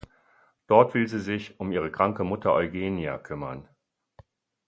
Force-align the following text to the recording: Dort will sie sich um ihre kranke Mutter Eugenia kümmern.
Dort 0.65 0.95
will 0.95 1.07
sie 1.07 1.19
sich 1.19 1.59
um 1.59 1.71
ihre 1.71 1.91
kranke 1.91 2.23
Mutter 2.23 2.53
Eugenia 2.53 3.19
kümmern. 3.19 3.69